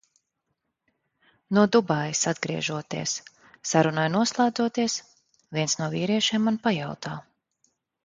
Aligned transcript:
No 1.57 1.65
Dubaijas 1.75 2.31
atgriežoties. 2.31 3.15
Sarunai 3.75 4.09
noslēdzoties, 4.17 4.99
viens 5.61 5.81
no 5.83 5.95
vīriešiem 5.97 6.47
man 6.51 6.63
pajautā. 6.69 7.19